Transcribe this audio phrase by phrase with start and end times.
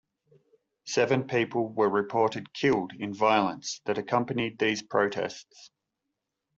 [0.87, 5.69] Seven people were reported killed in violence that accompanied these protests.